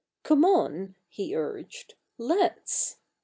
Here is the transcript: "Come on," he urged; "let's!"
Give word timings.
"Come 0.23 0.43
on," 0.43 0.95
he 1.09 1.35
urged; 1.35 1.93
"let's!" 2.17 2.97